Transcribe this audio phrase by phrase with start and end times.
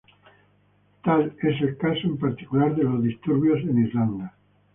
[1.03, 4.35] Tal es el caso, en particular, de los disturbios en Irlanda.